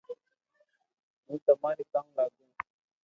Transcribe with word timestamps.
ھون 1.25 1.37
تماري 1.45 1.83
ڪاو 1.93 2.07
لاگو 2.15 2.43